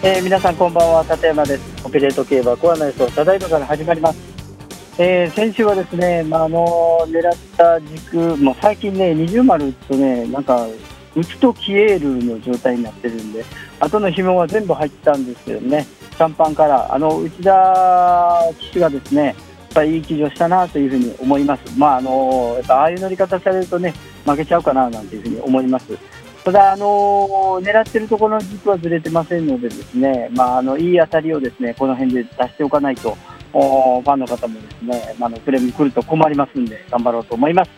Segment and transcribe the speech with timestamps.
[0.00, 1.02] えー、皆さんこんばんは。
[1.02, 1.84] 立山です。
[1.84, 4.18] オペレート競馬コアな予想ただいまから始まります、
[4.96, 10.68] えー、先週はですね、まあ、あの狙った軸もう最近ね20丸打つとねなんか
[11.16, 13.44] 打つと消えるの状態になってるんで
[13.80, 15.84] 後の紐は全部入ったんですけどね。
[16.16, 19.36] シャンパンからあの内田騎手がですねやっ
[19.74, 21.76] ぱりいい騎乗したなというふうに思います。
[21.76, 23.92] まああのやっぱああいう乗り方されるとね
[24.24, 25.86] 負けちゃうかななんていうふうに思います。
[26.48, 33.18] ただ、あの狙ってるところの軸はずれてませんので、ですね、まあ、あのいい当たりをですねこの辺で出しておかないと、
[33.52, 37.70] おファンの方もですね、まあ、のクレーム来ると困りますんで、頑張ろうと思います。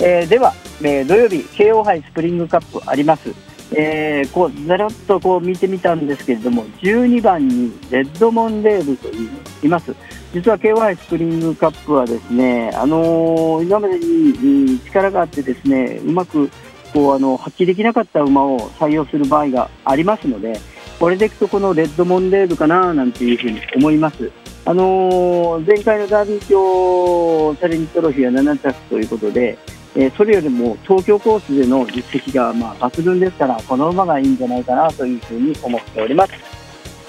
[0.00, 3.32] えー、では、えー、土曜日、KO 杯スプリングカップあります。
[3.70, 9.30] えー、こうずらっとこう見てみたんですけれども、12番にレッドモンレーブという
[9.62, 9.94] います。
[10.34, 16.50] 実は KY スプリングカップはですね、あのー、今までに力があってですね、うまく
[16.98, 20.58] こうあの発揮できなかった馬を採用する場合がありますので、
[20.98, 24.32] これでいくとこのレッドモンレールかななんていうふうに思います。
[24.64, 29.56] あのー、前回のダービー卿チャレンジトロフィーは7着ということで、
[29.94, 36.32] えー、それよりも東京コースでの実績がまあ抜群ですから、この馬がいいんじゃないかなというふうに思っております。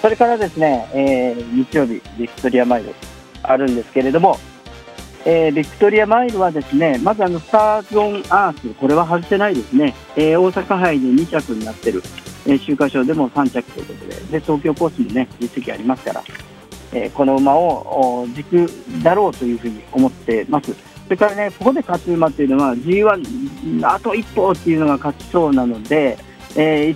[0.03, 2.93] それからですね、えー、日曜日、ビクトリアマイル
[3.41, 4.37] あるんですけれども、
[5.25, 12.01] えー、ビクトリアマイルはですねまずあのスターズ・オン・アースこれは外せないですね、えー、大阪杯で2着になってる、
[12.45, 14.15] えー、週刊賞でも3着ということで。
[14.15, 16.23] で東京コースもね実績ありますから、
[16.93, 18.69] えー、この馬を軸
[19.03, 20.73] だろうというふうに思ってます。
[21.09, 26.19] それからね、ここで勝つ馬っていうのは G1 あと一歩っていうのが勝ちそうなので、
[26.55, 26.95] えー、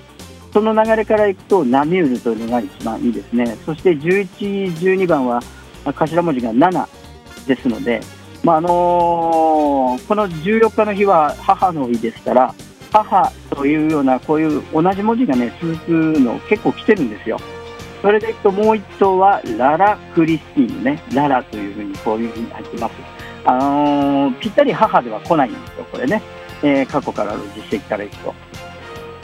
[0.54, 3.58] その流れからいくとナミュールというのが一番いいですね。
[3.66, 5.42] そして11、12番は
[5.84, 7.03] 頭文字が7
[7.46, 8.02] ですので、
[8.44, 12.54] まああのー、この14日の日は母の日ですから、
[12.92, 17.40] 母というような、こういう同じ文字がね、続くの結構来てるんですよ。
[18.02, 22.94] それでいくともう一頭はララ・クリスティーヌね、ララというふうにこういうふうに入ってます。
[23.46, 26.22] あのー、ぴったり母では来ないんですよ、これね。
[26.62, 28.34] えー、過去からの実績からいくと。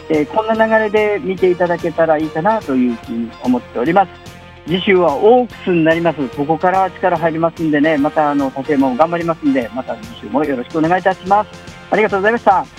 [0.09, 4.28] えー、こんな流れで見ていただけたらいいかなというふうに思っております。
[4.65, 6.27] 次週はオークスになります。
[6.29, 11.49] ここから力入りますんでね、またあの、竹山も頑張りますんで、また次週もよろしくお願いいたします。
[11.91, 12.78] ありがとうございました。